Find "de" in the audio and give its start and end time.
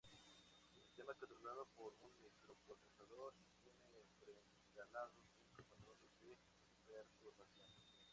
6.23-6.35